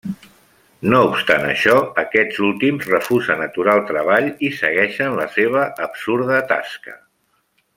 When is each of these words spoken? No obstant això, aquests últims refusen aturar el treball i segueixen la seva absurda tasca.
No 0.93 1.01
obstant 1.09 1.43
això, 1.49 1.75
aquests 2.03 2.39
últims 2.47 2.87
refusen 2.93 3.43
aturar 3.49 3.75
el 3.81 3.83
treball 3.91 4.31
i 4.49 4.51
segueixen 4.63 5.19
la 5.21 5.29
seva 5.37 5.67
absurda 5.89 6.41
tasca. 6.55 6.97